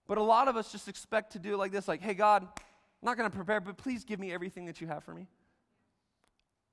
[0.09, 3.05] But a lot of us just expect to do like this like, hey, God, I'm
[3.05, 5.27] not going to prepare, but please give me everything that you have for me.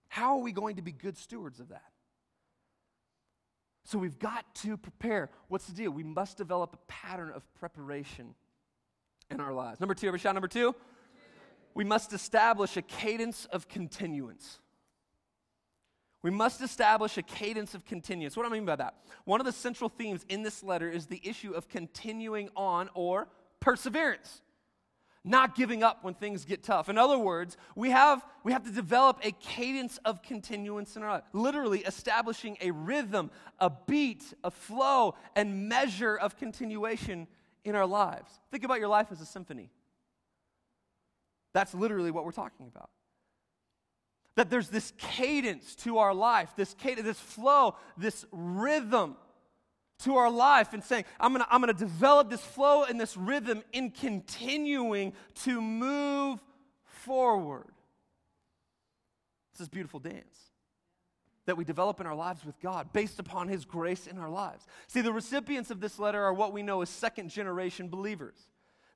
[0.09, 1.85] How are we going to be good stewards of that?
[3.85, 5.29] So we've got to prepare.
[5.49, 5.91] What's the deal?
[5.91, 8.35] We must develop a pattern of preparation
[9.31, 9.81] in our lives.
[9.81, 10.75] Number two, every shot number two.
[11.75, 14.61] We must establish a cadence of continuance.
[16.27, 18.37] We must establish a cadence of continuance.
[18.37, 18.97] What do I mean by that?
[19.27, 23.29] One of the central themes in this letter is the issue of continuing on or
[23.61, 24.43] perseverance
[25.23, 26.89] not giving up when things get tough.
[26.89, 31.11] In other words, we have, we have to develop a cadence of continuance in our
[31.11, 37.29] life, literally establishing a rhythm, a beat, a flow, and measure of continuation
[37.65, 38.33] in our lives.
[38.51, 39.71] Think about your life as a symphony.
[41.53, 42.91] That's literally what we're talking about.
[44.37, 49.17] That there's this cadence to our life, this cadence, this flow, this rhythm
[50.01, 53.63] to our life and saying, I'm gonna, I'm gonna develop this flow and this rhythm
[53.73, 56.39] in continuing to move
[56.85, 57.73] forward.
[59.53, 60.39] It's this beautiful dance
[61.47, 64.67] that we develop in our lives with God based upon His grace in our lives.
[64.89, 68.37] See, the recipients of this letter are what we know as second generation believers.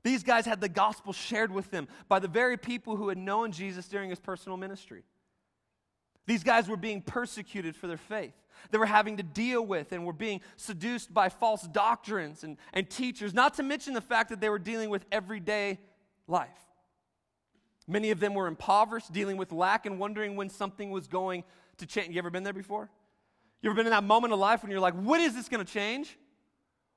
[0.02, 3.52] These guys had the gospel shared with them by the very people who had known
[3.52, 5.04] Jesus during his personal ministry.
[6.30, 8.34] These guys were being persecuted for their faith.
[8.70, 12.88] They were having to deal with and were being seduced by false doctrines and, and
[12.88, 15.80] teachers, not to mention the fact that they were dealing with everyday
[16.28, 16.48] life.
[17.88, 21.42] Many of them were impoverished, dealing with lack, and wondering when something was going
[21.78, 22.14] to change.
[22.14, 22.88] You ever been there before?
[23.60, 25.66] You ever been in that moment of life when you're like, when is this going
[25.66, 26.16] to change?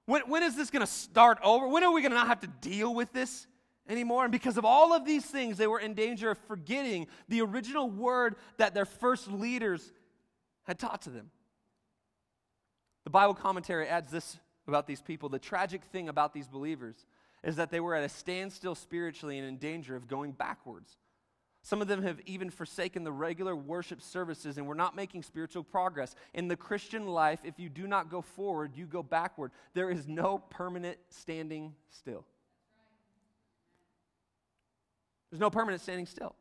[0.06, 1.68] When, when is this going to start over?
[1.68, 3.48] When are we going to not have to deal with this
[3.88, 4.24] anymore.
[4.24, 7.90] And because of all of these things, they were in danger of forgetting the original
[7.90, 9.92] word that their first leaders
[10.64, 11.30] had taught to them.
[13.04, 15.30] The Bible commentary adds this about these people.
[15.30, 17.06] The tragic thing about these believers
[17.44, 20.98] is that they were at a standstill spiritually and in danger of going backwards.
[21.62, 25.64] Some of them have even forsaken the regular worship services and we're not making spiritual
[25.64, 26.14] progress.
[26.34, 29.52] In the Christian life, if you do not go forward, you go backward.
[29.74, 32.26] There is no permanent standing still.
[35.34, 36.36] There's no permanent standing still.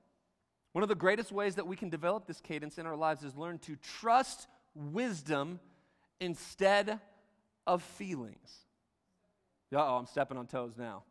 [0.72, 3.34] One of the greatest ways that we can develop this cadence in our lives is
[3.34, 5.60] learn to trust wisdom
[6.20, 7.00] instead
[7.66, 8.66] of feelings.
[9.74, 11.04] oh, I'm stepping on toes now.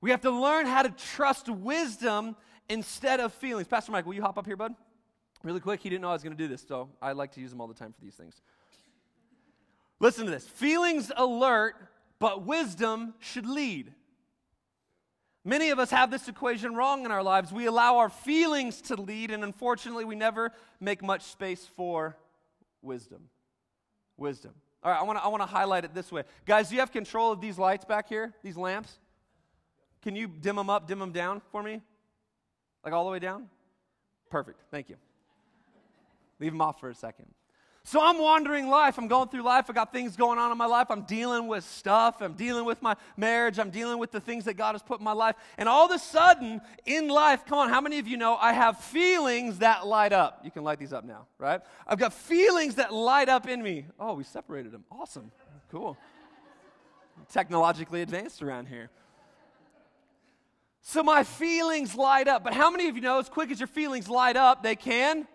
[0.00, 2.36] We have to learn how to trust wisdom
[2.68, 3.66] instead of feelings.
[3.66, 4.76] Pastor Mike, will you hop up here, bud?
[5.42, 5.80] Really quick.
[5.82, 7.60] He didn't know I was going to do this, so I like to use them
[7.60, 8.40] all the time for these things.
[9.98, 11.74] Listen to this feelings alert,
[12.20, 13.92] but wisdom should lead.
[15.46, 17.52] Many of us have this equation wrong in our lives.
[17.52, 22.16] We allow our feelings to lead, and unfortunately, we never make much space for
[22.82, 23.28] wisdom.
[24.16, 24.54] Wisdom.
[24.82, 26.24] All right, I want to I wanna highlight it this way.
[26.46, 28.98] Guys, do you have control of these lights back here, these lamps?
[30.02, 31.80] Can you dim them up, dim them down for me?
[32.84, 33.48] Like all the way down?
[34.30, 34.60] Perfect.
[34.72, 34.96] Thank you.
[36.40, 37.26] Leave them off for a second.
[37.86, 38.98] So I'm wandering life.
[38.98, 39.70] I'm going through life.
[39.70, 40.88] I got things going on in my life.
[40.90, 42.20] I'm dealing with stuff.
[42.20, 43.60] I'm dealing with my marriage.
[43.60, 45.36] I'm dealing with the things that God has put in my life.
[45.56, 48.54] And all of a sudden in life, come on, how many of you know I
[48.54, 50.40] have feelings that light up?
[50.42, 51.60] You can light these up now, right?
[51.86, 53.86] I've got feelings that light up in me.
[54.00, 54.82] Oh, we separated them.
[54.90, 55.30] Awesome.
[55.70, 55.96] Cool.
[57.32, 58.90] Technologically advanced around here.
[60.82, 62.42] So my feelings light up.
[62.42, 65.28] But how many of you know as quick as your feelings light up, they can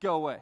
[0.00, 0.38] go away?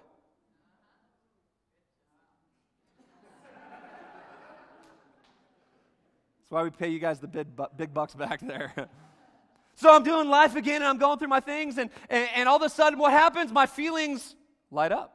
[6.53, 8.75] Why we pay you guys the big, big bucks back there.
[9.75, 12.57] so I'm doing life again and I'm going through my things, and, and, and all
[12.57, 13.51] of a sudden, what happens?
[13.51, 14.37] My feelings
[14.71, 15.15] light up.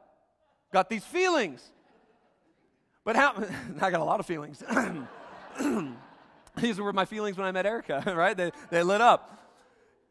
[0.72, 1.62] Got these feelings.
[3.04, 3.34] But how?
[3.80, 4.62] I got a lot of feelings.
[6.56, 8.36] These were my feelings when I met Erica, right?
[8.36, 9.38] They, they lit up.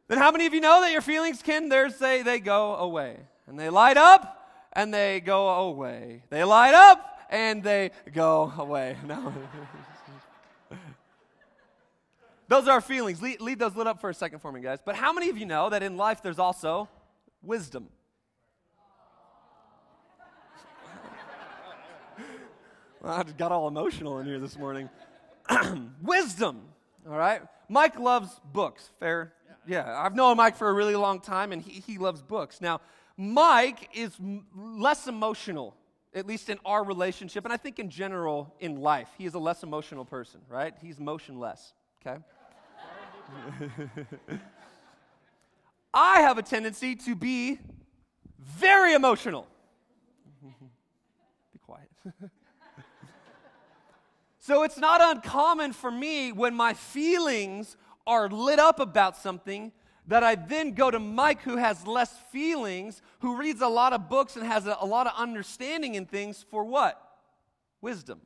[0.08, 3.18] then how many of you know that your feelings can, there's they, they go away.
[3.48, 6.24] And they light up and they go away.
[6.30, 8.96] They light up and they go away.
[9.06, 9.34] No.
[12.48, 13.22] Those are our feelings.
[13.22, 14.80] Leave, leave those lit up for a second for me, guys.
[14.84, 16.88] But how many of you know that in life there's also
[17.42, 17.90] wisdom?
[23.02, 24.90] well, I just got all emotional in here this morning.
[26.02, 26.62] wisdom,
[27.10, 27.42] all right?
[27.70, 28.90] Mike loves books.
[29.00, 29.34] Fair?
[29.66, 32.62] Yeah, I've known Mike for a really long time, and he, he loves books.
[32.62, 32.80] Now,
[33.18, 35.76] Mike is m- less emotional,
[36.14, 39.10] at least in our relationship, and I think in general in life.
[39.18, 40.74] He is a less emotional person, right?
[40.82, 42.22] He's motionless, okay?
[45.94, 47.60] I have a tendency to be
[48.40, 49.48] very emotional.
[50.44, 51.90] be quiet.
[54.40, 59.72] so it's not uncommon for me when my feelings are lit up about something
[60.08, 64.08] that I then go to Mike, who has less feelings, who reads a lot of
[64.08, 67.02] books and has a, a lot of understanding in things for what?
[67.82, 68.22] Wisdom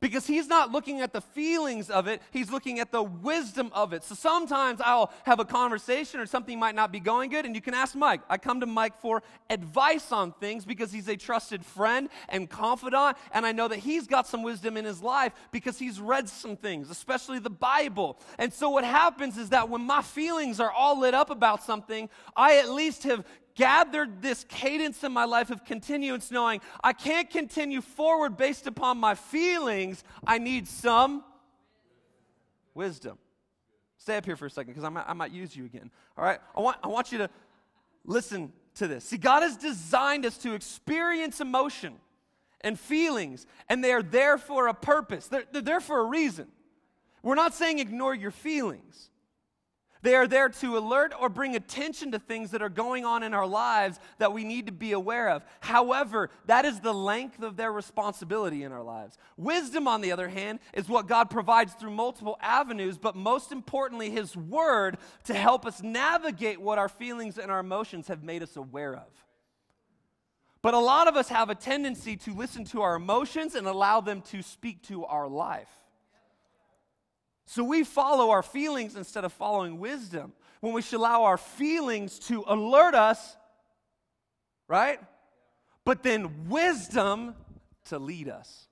[0.00, 3.92] because he's not looking at the feelings of it, he's looking at the wisdom of
[3.92, 4.02] it.
[4.02, 7.60] So sometimes I'll have a conversation or something might not be going good, and you
[7.60, 8.20] can ask Mike.
[8.28, 13.16] I come to Mike for advice on things because he's a trusted friend and confidant,
[13.32, 16.56] and I know that he's got some wisdom in his life because he's read some
[16.56, 18.18] things, especially the Bible.
[18.38, 22.08] And so what happens is that when my feelings are all lit up about something,
[22.36, 23.24] I at least have
[23.60, 28.96] gathered this cadence in my life of continuance, knowing I can't continue forward based upon
[28.96, 30.02] my feelings.
[30.26, 31.22] I need some
[32.72, 33.18] wisdom.
[33.98, 35.90] Stay up here for a second because I might, I might use you again.
[36.16, 36.38] All right?
[36.56, 37.28] I want, I want you to
[38.06, 39.04] listen to this.
[39.04, 41.96] See, God has designed us to experience emotion
[42.62, 46.46] and feelings, and they are there for a purpose, they're, they're there for a reason.
[47.22, 49.10] We're not saying ignore your feelings.
[50.02, 53.34] They are there to alert or bring attention to things that are going on in
[53.34, 55.44] our lives that we need to be aware of.
[55.60, 59.18] However, that is the length of their responsibility in our lives.
[59.36, 64.10] Wisdom, on the other hand, is what God provides through multiple avenues, but most importantly,
[64.10, 68.56] His Word to help us navigate what our feelings and our emotions have made us
[68.56, 69.08] aware of.
[70.62, 74.00] But a lot of us have a tendency to listen to our emotions and allow
[74.00, 75.68] them to speak to our life.
[77.50, 80.34] So we follow our feelings instead of following wisdom.
[80.60, 83.36] When we should allow our feelings to alert us,
[84.68, 85.00] right?
[85.84, 87.34] But then wisdom
[87.88, 88.68] to lead us.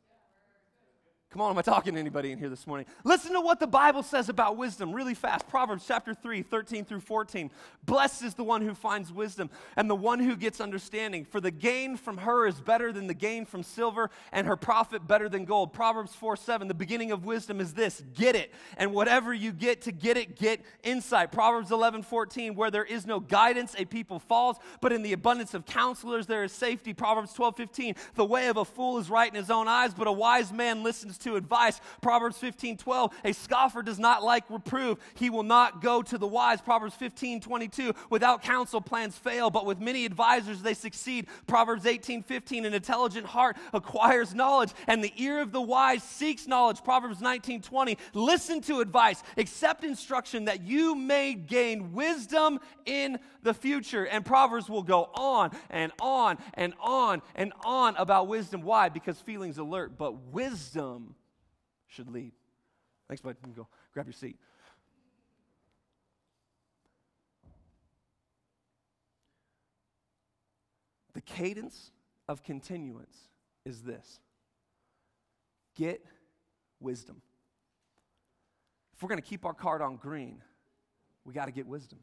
[1.30, 2.86] Come on, am I talking to anybody in here this morning?
[3.04, 5.46] Listen to what the Bible says about wisdom really fast.
[5.46, 7.50] Proverbs chapter 3, 13 through 14.
[7.84, 11.26] Blessed is the one who finds wisdom and the one who gets understanding.
[11.26, 15.06] For the gain from her is better than the gain from silver, and her profit
[15.06, 15.74] better than gold.
[15.74, 16.66] Proverbs 4, 7.
[16.66, 18.50] The beginning of wisdom is this get it.
[18.78, 21.30] And whatever you get to get it, get insight.
[21.30, 22.54] Proverbs 11, 14.
[22.54, 26.42] Where there is no guidance, a people falls, but in the abundance of counselors there
[26.42, 26.94] is safety.
[26.94, 27.94] Proverbs 12, 15.
[28.14, 30.82] The way of a fool is right in his own eyes, but a wise man
[30.82, 31.80] listens to advice.
[32.00, 34.98] Proverbs 15 12, a scoffer does not like reproof.
[35.14, 36.60] He will not go to the wise.
[36.60, 41.26] Proverbs 15 22, without counsel, plans fail, but with many advisors, they succeed.
[41.46, 46.46] Proverbs 18 15, an intelligent heart acquires knowledge, and the ear of the wise seeks
[46.46, 46.82] knowledge.
[46.82, 53.54] Proverbs 19 20, listen to advice, accept instruction that you may gain wisdom in the
[53.54, 54.04] future.
[54.06, 58.62] And Proverbs will go on and on and on and on about wisdom.
[58.62, 58.88] Why?
[58.88, 61.14] Because feelings alert, but wisdom
[61.88, 62.32] should lead.
[63.08, 63.36] Thanks, bud.
[63.46, 64.38] You go grab your seat.
[71.14, 71.90] The cadence
[72.28, 73.16] of continuance
[73.64, 74.20] is this
[75.74, 76.04] get
[76.80, 77.22] wisdom.
[78.94, 80.42] If we're going to keep our card on green,
[81.24, 81.98] we got to get wisdom.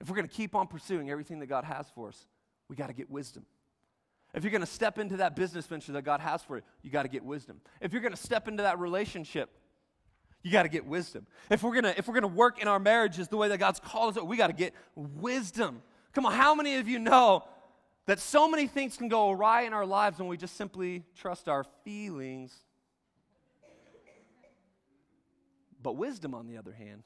[0.00, 2.26] If we're going to keep on pursuing everything that God has for us,
[2.68, 3.44] we got to get wisdom.
[4.34, 6.90] If you're going to step into that business venture that God has for you, you
[6.90, 7.60] got to get wisdom.
[7.80, 9.50] If you're going to step into that relationship,
[10.42, 11.26] you got to get wisdom.
[11.50, 13.58] If we're going to if we're going to work in our marriages the way that
[13.58, 15.82] God's called us, we got to get wisdom.
[16.12, 17.44] Come on, how many of you know
[18.06, 21.48] that so many things can go awry in our lives when we just simply trust
[21.48, 22.54] our feelings?
[25.82, 27.02] But wisdom on the other hand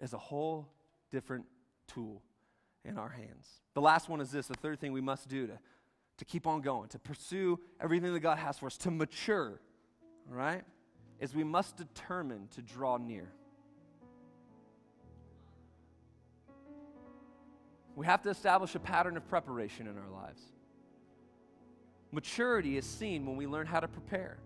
[0.00, 0.68] is a whole
[1.10, 1.46] different
[1.86, 2.22] tool
[2.84, 3.48] in our hands.
[3.74, 5.58] The last one is this, the third thing we must do to
[6.18, 9.60] to keep on going, to pursue everything that God has for us, to mature,
[10.28, 10.62] right?
[11.18, 13.32] Is we must determine to draw near.
[17.96, 20.40] We have to establish a pattern of preparation in our lives.
[22.10, 24.38] Maturity is seen when we learn how to prepare.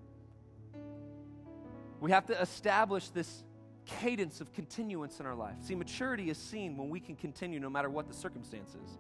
[2.01, 3.45] We have to establish this
[3.89, 5.57] cadence of continuance in our life.
[5.61, 8.99] See, maturity is seen when we can continue no matter what the circumstances.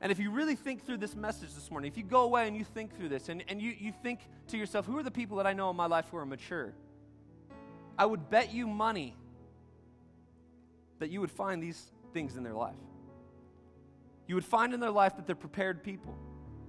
[0.00, 2.56] And if you really think through this message this morning, if you go away and
[2.56, 5.38] you think through this and, and you, you think to yourself, who are the people
[5.38, 6.72] that I know in my life who are mature?
[7.98, 9.16] I would bet you money
[11.00, 12.76] that you would find these things in their life.
[14.28, 16.14] You would find in their life that they're prepared people,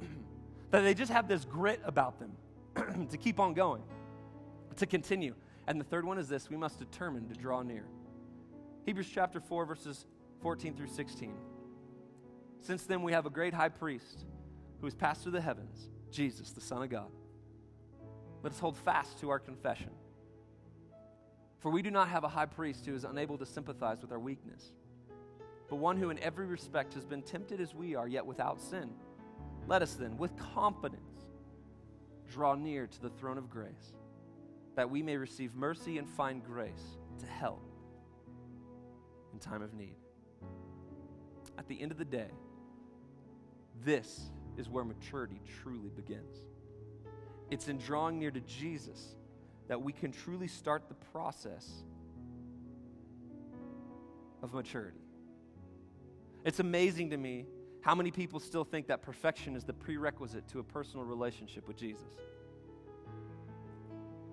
[0.72, 3.84] that they just have this grit about them to keep on going,
[4.78, 5.36] to continue.
[5.70, 7.86] And the third one is this we must determine to draw near.
[8.86, 10.05] Hebrews chapter 4, verses
[10.41, 11.32] 14 through 16.
[12.59, 14.26] Since then, we have a great high priest
[14.80, 17.11] who has passed through the heavens, Jesus, the Son of God.
[18.41, 19.91] Let us hold fast to our confession.
[21.59, 24.20] For we do not have a high priest who is unable to sympathize with our
[24.20, 24.72] weakness,
[25.70, 28.89] but one who in every respect has been tempted as we are, yet without sin.
[29.67, 31.28] Let us then, with confidence,
[32.28, 33.93] draw near to the throne of grace,
[34.80, 37.61] that we may receive mercy and find grace to help
[39.34, 39.97] in time of need.
[41.57, 42.32] At the end of the day,
[43.84, 46.34] this is where maturity truly begins.
[47.51, 49.17] It's in drawing near to Jesus
[49.67, 51.84] that we can truly start the process
[54.41, 55.03] of maturity.
[56.45, 57.47] It's amazing to me
[57.82, 61.75] how many people still think that perfection is the prerequisite to a personal relationship with
[61.75, 62.15] Jesus.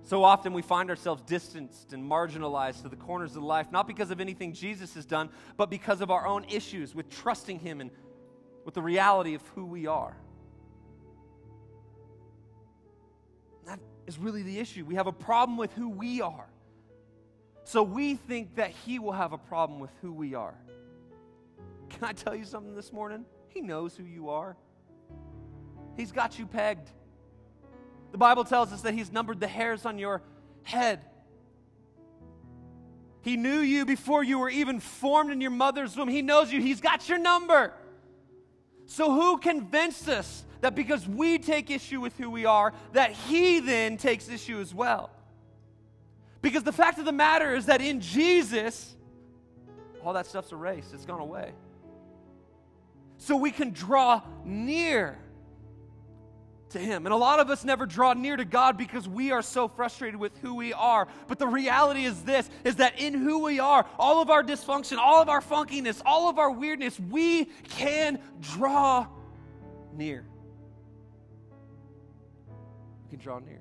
[0.07, 4.13] So often we find ourselves distanced and marginalized to the corners of life, not because
[4.13, 7.91] of anything Jesus has done, but because of our own issues with trusting Him and
[8.65, 10.17] with the reality of who we are.
[13.67, 14.85] That is really the issue.
[14.85, 16.47] We have a problem with who we are.
[17.65, 20.55] So we think that He will have a problem with who we are.
[21.91, 23.25] Can I tell you something this morning?
[23.49, 24.57] He knows who you are,
[25.97, 26.91] He's got you pegged.
[28.13, 30.23] The Bible tells us that He's numbered the hairs on your
[30.63, 31.05] head.
[33.23, 36.09] He knew you before you were even formed in your mother's womb.
[36.09, 36.61] He knows you.
[36.61, 37.73] He's got your number.
[38.87, 43.59] So, who convinced us that because we take issue with who we are, that He
[43.59, 45.11] then takes issue as well?
[46.41, 48.95] Because the fact of the matter is that in Jesus,
[50.05, 51.53] all that stuff's erased, it's gone away.
[53.19, 55.19] So we can draw near
[56.71, 57.07] to Him.
[57.07, 60.19] And a lot of us never draw near to God because we are so frustrated
[60.19, 61.09] with who we are.
[61.29, 64.99] But the reality is this is that in who we are, all of our dysfunction,
[64.99, 69.07] all of our funkiness, all of our weirdness, we can draw
[69.95, 70.25] near.
[73.05, 73.61] We can draw near.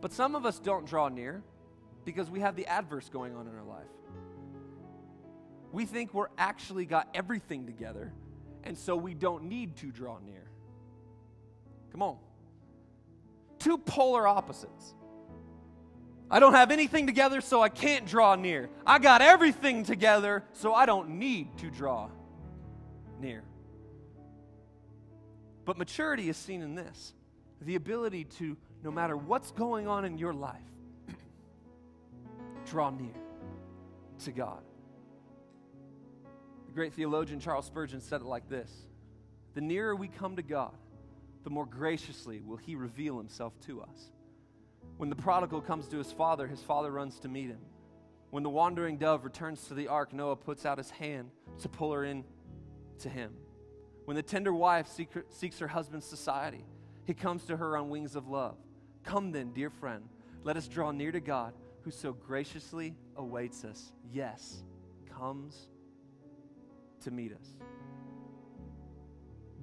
[0.00, 1.42] But some of us don't draw near
[2.04, 3.86] because we have the adverse going on in our life.
[5.72, 8.12] We think we're actually got everything together,
[8.62, 10.45] and so we don't need to draw near.
[11.96, 12.16] Come on.
[13.58, 14.94] Two polar opposites.
[16.30, 18.68] I don't have anything together, so I can't draw near.
[18.86, 22.10] I got everything together, so I don't need to draw
[23.18, 23.44] near.
[25.64, 27.14] But maturity is seen in this
[27.62, 30.60] the ability to, no matter what's going on in your life,
[32.66, 33.08] draw near
[34.24, 34.60] to God.
[36.66, 38.70] The great theologian Charles Spurgeon said it like this
[39.54, 40.74] The nearer we come to God,
[41.46, 44.10] the more graciously will he reveal himself to us.
[44.96, 47.60] When the prodigal comes to his father, his father runs to meet him.
[48.30, 51.30] When the wandering dove returns to the ark, Noah puts out his hand
[51.60, 52.24] to pull her in
[52.98, 53.30] to him.
[54.06, 54.88] When the tender wife
[55.30, 56.64] seeks her husband's society,
[57.04, 58.56] he comes to her on wings of love.
[59.04, 60.02] Come then, dear friend,
[60.42, 63.92] let us draw near to God who so graciously awaits us.
[64.12, 64.64] Yes,
[65.16, 65.68] comes
[67.04, 67.46] to meet us.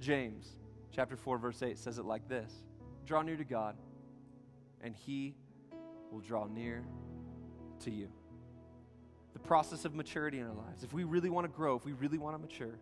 [0.00, 0.48] James
[0.94, 2.52] chapter 4, verse 8 says it like this
[3.06, 3.76] Draw near to God,
[4.80, 5.34] and he
[6.10, 6.84] will draw near
[7.80, 8.08] to you.
[9.32, 11.92] The process of maturity in our lives, if we really want to grow, if we
[11.92, 12.78] really want to mature,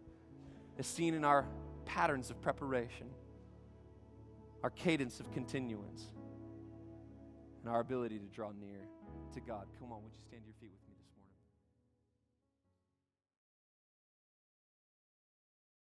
[0.78, 1.46] is seen in our
[1.86, 3.08] patterns of preparation,
[4.62, 6.12] our cadence of continuance,
[7.62, 8.80] and our ability to draw near
[9.32, 9.66] to God.
[9.78, 10.81] Come on, would you stand to your feet with?